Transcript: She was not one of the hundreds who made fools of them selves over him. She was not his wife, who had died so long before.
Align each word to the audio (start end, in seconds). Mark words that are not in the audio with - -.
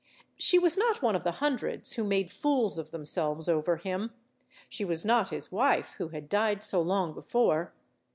She 0.35 0.57
was 0.57 0.79
not 0.79 1.03
one 1.03 1.15
of 1.15 1.23
the 1.23 1.33
hundreds 1.33 1.91
who 1.93 2.03
made 2.03 2.31
fools 2.31 2.79
of 2.79 2.89
them 2.89 3.05
selves 3.05 3.47
over 3.47 3.77
him. 3.77 4.11
She 4.67 4.83
was 4.83 5.05
not 5.05 5.29
his 5.29 5.51
wife, 5.51 5.93
who 5.99 6.07
had 6.07 6.27
died 6.27 6.63
so 6.63 6.81
long 6.81 7.13
before. 7.13 7.71